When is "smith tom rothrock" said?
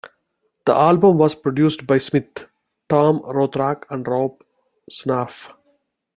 1.99-3.83